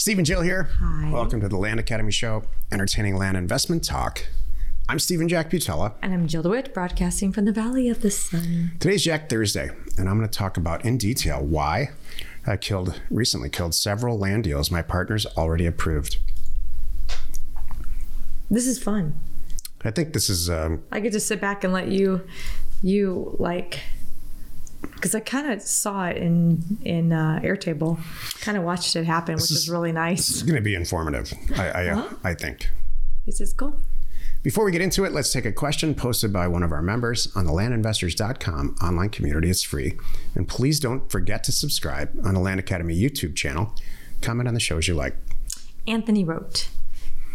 [0.00, 0.62] Stephen Jill here.
[0.78, 1.10] Hi.
[1.10, 4.28] Welcome to the Land Academy Show, entertaining land investment talk.
[4.88, 5.92] I'm Stephen Jack Butala.
[6.00, 8.70] And I'm Jill DeWitt, broadcasting from the Valley of the Sun.
[8.80, 9.68] Today's Jack Thursday,
[9.98, 11.90] and I'm going to talk about in detail why
[12.46, 16.16] I killed recently killed several land deals my partners already approved.
[18.50, 19.20] This is fun.
[19.84, 22.22] I think this is um, I get to sit back and let you,
[22.82, 23.80] you like,
[25.00, 27.98] because I kind of saw it in in uh, Airtable,
[28.40, 30.28] kind of watched it happen, which is, really nice.
[30.28, 31.32] It's going to be informative.
[31.56, 32.68] I I, uh, I think.
[33.24, 33.74] He says, "Go."
[34.42, 37.28] Before we get into it, let's take a question posted by one of our members
[37.34, 39.50] on the landinvestors.com online community.
[39.50, 39.98] It's free.
[40.34, 43.74] And please don't forget to subscribe on the Land Academy YouTube channel.
[44.22, 45.16] Comment on the shows you like.
[45.86, 46.68] Anthony wrote,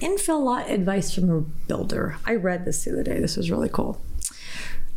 [0.00, 3.18] "Infill lot advice from a builder." I read this the other day.
[3.20, 4.00] This was really cool.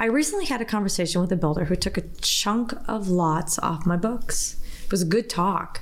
[0.00, 3.84] I recently had a conversation with a builder who took a chunk of lots off
[3.84, 4.56] my books.
[4.84, 5.80] It was a good talk.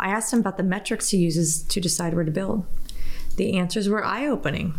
[0.00, 2.66] I asked him about the metrics he uses to decide where to build.
[3.36, 4.74] The answers were eye opening.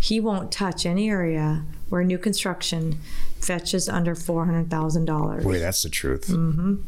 [0.00, 3.00] He won't touch any area where new construction
[3.40, 5.42] fetches under $400,000.
[5.42, 6.28] Boy, that's the truth.
[6.28, 6.82] Mm-hmm.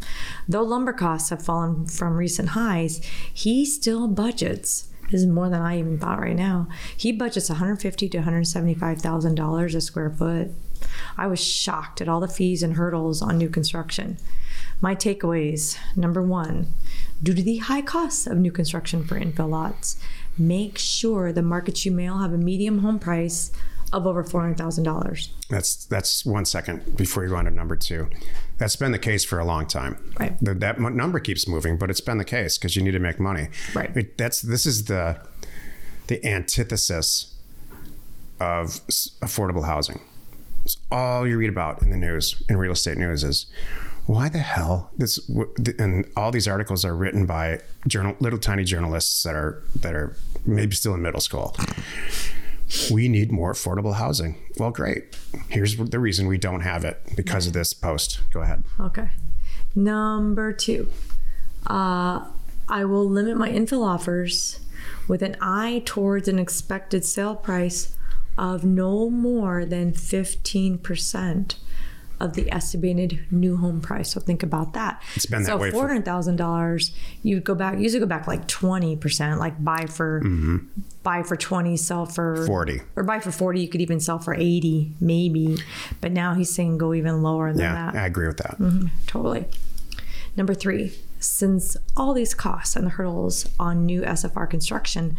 [0.48, 4.89] Though lumber costs have fallen from recent highs, he still budgets.
[5.10, 6.68] This is more than I even thought right now.
[6.96, 10.50] He budgets 150 to 175,000 dollars a square foot.
[11.16, 14.18] I was shocked at all the fees and hurdles on new construction.
[14.80, 16.68] My takeaways: number one,
[17.22, 19.98] due to the high costs of new construction for infill lots,
[20.38, 23.52] make sure the markets you mail have a medium home price
[23.92, 25.32] of over four hundred thousand dollars.
[25.48, 28.08] That's that's one second before you go on to number two.
[28.58, 30.12] That's been the case for a long time.
[30.18, 30.36] Right.
[30.40, 33.18] The, that number keeps moving, but it's been the case because you need to make
[33.18, 33.48] money.
[33.74, 33.96] Right.
[33.96, 35.18] It- that's this is the
[36.08, 37.34] the antithesis
[38.38, 38.66] of
[39.22, 40.00] affordable housing.
[40.64, 43.46] It's all you read about in the news, in real estate news, is
[44.06, 45.18] why the hell this
[45.78, 50.16] and all these articles are written by journal little tiny journalists that are that are
[50.44, 51.54] maybe still in middle school
[52.90, 54.36] we need more affordable housing.
[54.58, 55.16] Well, great.
[55.48, 58.20] Here's the reason we don't have it because of this post.
[58.32, 58.64] Go ahead.
[58.78, 59.08] Okay.
[59.74, 60.90] Number two,
[61.66, 62.26] uh,
[62.68, 64.60] I will limit my infill offers
[65.08, 67.96] with an eye towards an expected sale price
[68.38, 71.54] of no more than 15%
[72.20, 74.12] of the estimated new home price.
[74.12, 75.02] So think about that.
[75.16, 76.90] It's been that so way for- $400,000,
[77.22, 80.58] you go back, usually go back like 20%, like buy for, mm-hmm.
[81.02, 82.82] buy for 20, sell for 40.
[82.96, 85.56] or buy for 40 you could even sell for 80 maybe
[86.00, 88.58] but now he's saying go even lower than Yeah, that I agree with that.
[88.58, 89.46] Mm-hmm, totally.
[90.36, 95.16] Number three, since all these costs and the hurdles on new SFR construction,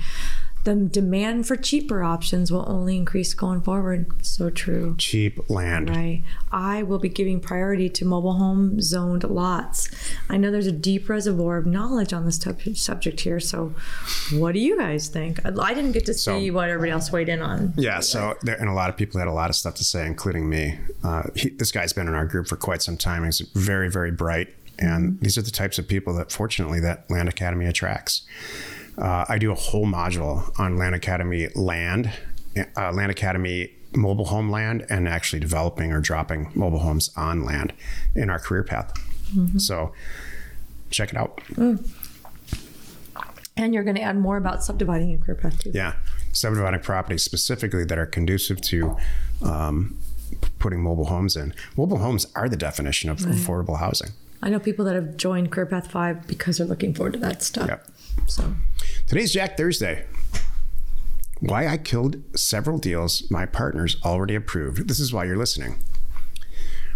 [0.64, 4.06] the demand for cheaper options will only increase going forward.
[4.26, 4.96] So true.
[4.98, 5.90] Cheap land.
[5.90, 6.24] Right.
[6.52, 9.90] I will be giving priority to mobile home zoned lots.
[10.30, 13.40] I know there's a deep reservoir of knowledge on this tub- subject here.
[13.40, 13.74] So,
[14.34, 15.44] what do you guys think?
[15.46, 17.74] I I didn't get to see So- what everybody else weighed in on.
[17.78, 20.06] Yeah, so there, and a lot of people had a lot of stuff to say,
[20.06, 20.78] including me.
[21.04, 23.24] Uh, he, this guy's been in our group for quite some time.
[23.24, 27.30] He's very, very bright, and these are the types of people that, fortunately, that Land
[27.30, 28.22] Academy attracts.
[29.02, 32.12] Uh, I do a whole module on Land Academy land,
[32.78, 37.74] uh, Land Academy mobile home land, and actually developing or dropping mobile homes on land
[38.16, 38.94] in our career path.
[39.58, 39.94] So
[40.90, 41.42] check it out.
[43.58, 45.72] And you're going to add more about subdividing your career path too.
[45.74, 45.96] Yeah,
[46.32, 48.98] subdividing properties specifically that are conducive to
[49.42, 49.98] um,
[50.60, 51.54] putting mobile homes in.
[51.78, 54.12] Mobile homes are the definition of affordable housing.
[54.44, 57.44] I know people that have joined Career Path 5 because they're looking forward to that
[57.44, 57.68] stuff.
[57.68, 57.88] Yep.
[58.28, 58.56] So,
[59.12, 60.06] Today's Jack Thursday.
[61.42, 64.88] Why I killed several deals my partners already approved.
[64.88, 65.84] This is why you're listening.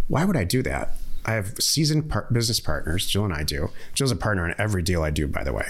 [0.07, 0.93] Why would I do that?
[1.25, 3.69] I have seasoned par- business partners, Jill and I do.
[3.93, 5.65] Jill's a partner in every deal I do, by the way.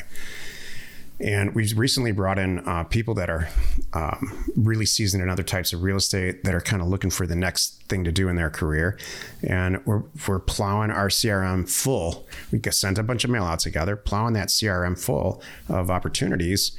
[1.19, 3.47] And we've recently brought in uh, people that are
[3.93, 7.25] um, really seasoned in other types of real estate that are kind of looking for
[7.25, 8.97] the next thing to do in their career.
[9.41, 12.27] And we're, we're plowing our CRM full.
[12.51, 16.77] We sent a bunch of mail out together, plowing that CRM full of opportunities.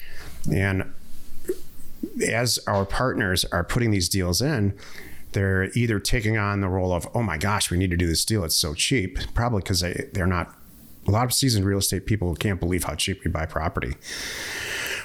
[0.53, 0.93] And
[2.27, 4.77] as our partners are putting these deals in,
[5.33, 8.25] they're either taking on the role of, oh my gosh, we need to do this
[8.25, 8.45] deal.
[8.45, 10.55] It's so cheap, probably because they, they're not
[11.07, 13.95] a lot of seasoned real estate people can't believe how cheap we buy property.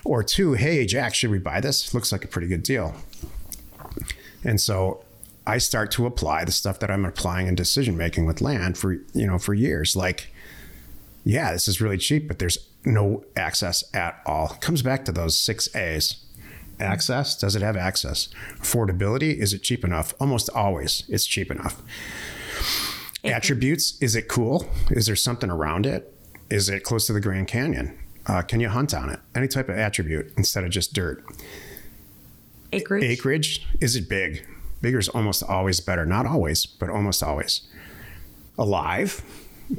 [0.03, 1.94] Or two, hey, Jack, should we buy this?
[1.94, 2.95] Looks like a pretty good deal.
[4.44, 5.03] And so
[5.45, 8.94] I start to apply the stuff that I'm applying in decision making with land for,
[9.13, 9.95] you know, for years.
[9.95, 10.33] Like,
[11.24, 14.53] yeah, this is really cheap, but there's no access at all.
[14.53, 16.25] It comes back to those six A's.
[16.80, 18.27] Access, does it have access?
[18.57, 20.15] Affordability, is it cheap enough?
[20.19, 21.80] Almost always it's cheap enough.
[23.23, 24.68] Attributes, is it cool?
[24.89, 26.13] Is there something around it?
[26.50, 27.97] Is it close to the Grand Canyon?
[28.25, 29.19] Uh, can you hunt on it?
[29.35, 31.23] Any type of attribute instead of just dirt.
[32.73, 33.03] Acreage.
[33.03, 34.45] Acreage, is it big?
[34.81, 36.06] Bigger is almost always better.
[36.06, 37.62] Not always, but almost always.
[38.57, 39.24] Alive,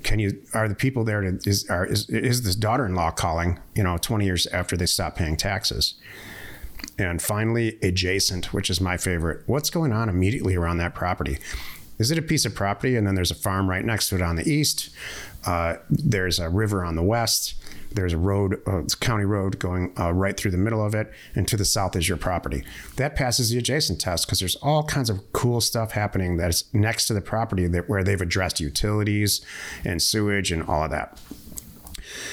[0.03, 3.83] can you are the people there to is are is, is this daughter-in-law calling you
[3.83, 5.95] know 20 years after they stop paying taxes
[6.99, 11.39] and finally adjacent which is my favorite what's going on immediately around that property
[12.03, 14.23] is it a piece of property and then there's a farm right next to it
[14.23, 14.91] on the east
[15.47, 17.55] uh, there's a river on the west
[17.95, 20.95] there's a road, uh, it's a county road going uh, right through the middle of
[20.95, 22.65] it, and to the south is your property.
[22.97, 27.07] That passes the adjacent test because there's all kinds of cool stuff happening that's next
[27.07, 29.45] to the property that where they've addressed utilities
[29.85, 31.19] and sewage and all of that.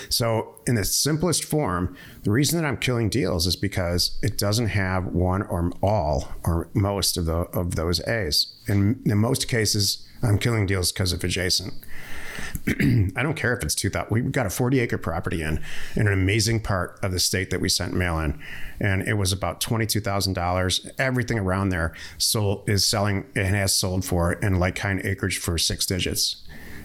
[0.10, 4.68] So, in the simplest form, the reason that I'm killing deals is because it doesn't
[4.68, 8.54] have one or all or most of the of those A's.
[8.68, 11.74] In, in most cases, I'm killing deals because of adjacent.
[13.16, 14.10] I don't care if it's 2000.
[14.12, 15.62] We've got a 40 acre property in,
[15.96, 18.40] in an amazing part of the state that we sent mail in.
[18.80, 20.92] And it was about $22,000.
[20.98, 25.58] Everything around there sold is selling and has sold for in like kind acreage for
[25.58, 26.38] six digits.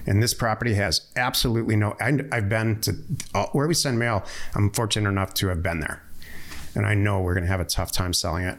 [0.06, 2.93] And this property has absolutely no, I, I've been to
[3.53, 4.25] where we send mail.
[4.55, 6.03] I'm fortunate enough to have been there.
[6.75, 8.59] And I know we're going to have a tough time selling it.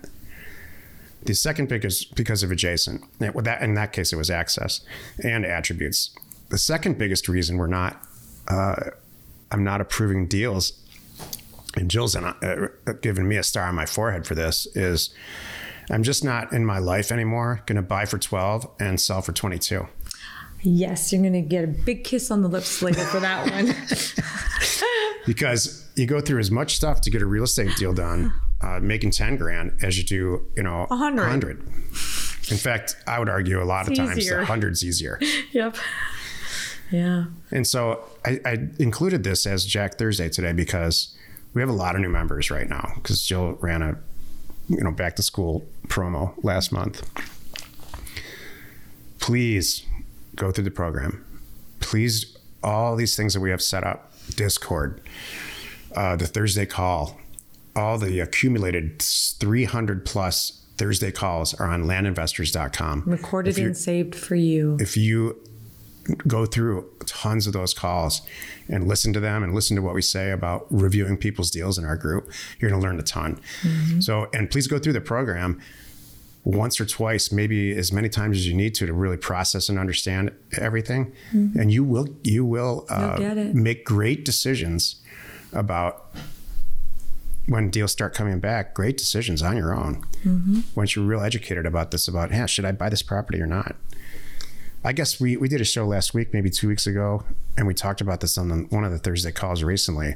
[1.23, 3.03] The second biggest because of adjacent.
[3.19, 4.81] That in that case, it was access
[5.23, 6.11] and attributes
[6.49, 8.01] the second biggest reason we're not,
[8.47, 8.75] uh,
[9.51, 10.73] I'm not approving deals,
[11.75, 12.67] and Jill's uh,
[13.01, 15.13] giving me a star on my forehead for this, is
[15.89, 19.33] I'm just not in my life anymore going to buy for 12 and sell for
[19.33, 19.87] 22.
[20.65, 23.75] Yes, you're going to get a big kiss on the lips later for that one.
[25.27, 28.79] because you go through as much stuff to get a real estate deal done, uh,
[28.81, 31.21] making 10 grand, as you do, you know, 100.
[31.21, 31.59] 100.
[32.51, 34.39] In fact, I would argue a lot it's of times easier.
[34.39, 35.19] the hundred's easier.
[35.51, 35.77] yep.
[36.91, 37.25] Yeah.
[37.51, 41.15] And so I, I, included this as Jack Thursday today because
[41.53, 43.97] we have a lot of new members right now because Jill ran a
[44.67, 47.09] you know back to school promo last month.
[49.19, 49.83] Please
[50.35, 51.25] go through the program.
[51.79, 55.01] Please, all these things that we have set up, Discord,
[55.95, 57.19] uh, the Thursday call,
[57.75, 63.03] all the accumulated 300 plus Thursday calls are on landinvestors.com.
[63.05, 64.77] Recorded and saved for you.
[64.79, 65.41] If you
[66.27, 68.21] go through tons of those calls
[68.69, 71.85] and listen to them and listen to what we say about reviewing people's deals in
[71.85, 73.39] our group, you're going to learn a ton.
[73.61, 74.01] Mm-hmm.
[74.01, 75.61] So, and please go through the program
[76.45, 79.79] once or twice, maybe as many times as you need to, to really process and
[79.79, 81.11] understand everything.
[81.33, 81.59] Mm-hmm.
[81.59, 83.17] And you will, you will uh,
[83.53, 85.01] make great decisions
[85.51, 86.15] about
[87.47, 90.03] when deals start coming back, great decisions on your own.
[90.23, 90.61] Mm-hmm.
[90.75, 93.75] Once you're real educated about this, about, yeah, should I buy this property or not?
[94.83, 97.23] I guess we, we did a show last week, maybe two weeks ago,
[97.57, 100.13] and we talked about this on the, one of the Thursday calls recently.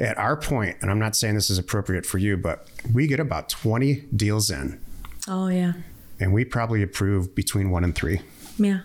[0.00, 3.20] At our point, and I'm not saying this is appropriate for you, but we get
[3.20, 4.80] about 20 deals in.
[5.28, 5.72] Oh, yeah.
[6.20, 8.20] And we probably approve between one and three.
[8.58, 8.80] Yeah.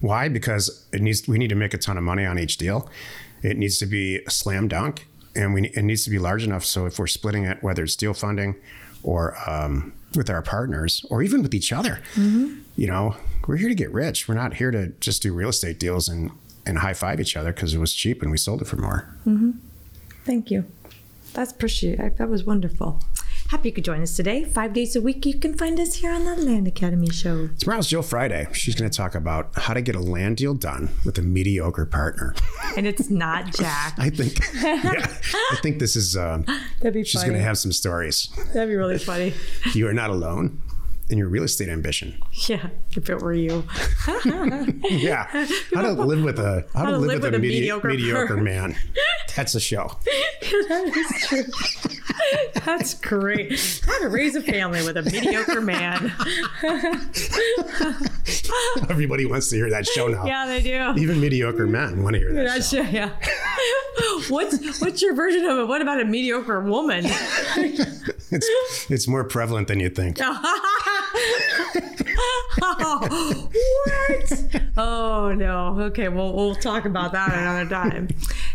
[0.00, 0.28] Why?
[0.28, 2.90] Because it needs we need to make a ton of money on each deal.
[3.42, 6.64] It needs to be a slam dunk, and we it needs to be large enough
[6.64, 8.56] so if we're splitting it, whether it's deal funding
[9.02, 12.00] or um, with our partners or even with each other.
[12.14, 12.60] Mm-hmm.
[12.76, 13.16] You know,
[13.46, 14.26] we're here to get rich.
[14.26, 16.30] We're not here to just do real estate deals and,
[16.66, 19.08] and high five each other because it was cheap and we sold it for more.
[19.26, 19.52] Mm-hmm.
[20.24, 20.64] Thank you.
[21.34, 22.16] That's appreciate.
[22.16, 23.00] That was wonderful.
[23.48, 24.42] Happy you could join us today.
[24.44, 27.48] Five days a week, you can find us here on the Land Academy Show.
[27.58, 28.48] Tomorrow's Jill Friday.
[28.52, 31.84] She's going to talk about how to get a land deal done with a mediocre
[31.86, 32.34] partner.
[32.76, 33.94] And it's not Jack.
[33.98, 34.38] I think.
[34.64, 35.06] Yeah,
[35.52, 36.16] I think this is.
[36.16, 36.42] Uh,
[36.80, 37.04] That'd be.
[37.04, 38.28] She's going to have some stories.
[38.54, 39.34] That'd be really funny.
[39.72, 40.60] You are not alone
[41.10, 42.18] in your real estate ambition.
[42.46, 43.64] Yeah, if it were you.
[44.90, 47.60] yeah, how to live with a how, how to, live, live with, with, a, medi-
[47.60, 48.76] mediocre, mediocre man.
[49.34, 49.96] That's a show.
[50.42, 52.60] that is true.
[52.64, 53.80] That's great.
[53.86, 56.12] How to raise a family with a mediocre man.
[58.90, 60.26] Everybody wants to hear that show now.
[60.26, 61.00] Yeah, they do.
[61.00, 62.82] Even mediocre men want to hear that That's, show.
[62.82, 63.10] Yeah.
[64.28, 65.68] what's what's your version of it?
[65.68, 67.04] What about a mediocre woman?
[67.06, 70.18] it's it's more prevalent than you think.
[72.62, 73.48] Oh,
[73.84, 74.62] what?
[74.76, 75.80] Oh no.
[75.84, 78.08] Okay, well we'll talk about that another time.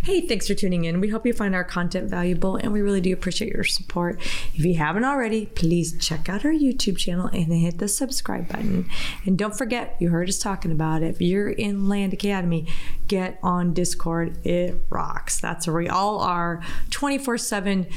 [0.04, 1.00] Hey, thanks for tuning in.
[1.00, 4.20] We hope you find our content valuable and we really do appreciate your support.
[4.54, 8.90] If you haven't already, please check out our YouTube channel and hit the subscribe button.
[9.26, 11.10] And don't forget, you heard us talking about it.
[11.10, 12.68] If you're in Land Academy,
[13.08, 14.46] get on Discord.
[14.46, 15.40] It rocks.
[15.40, 17.88] That's where we all are 24 7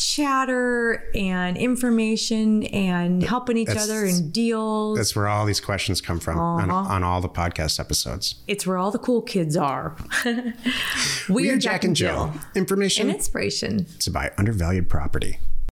[0.00, 4.96] chatter and information and helping each That's- other and deals.
[4.98, 6.94] That's where all these questions come from on, Uh-huh.
[6.94, 8.36] on all the podcast episodes.
[8.48, 9.96] it's where all the cool kids are.
[11.28, 12.32] we, We are Jack and Jill.
[12.34, 13.86] An Information and inspiration.
[14.00, 15.38] to buy undervalued property.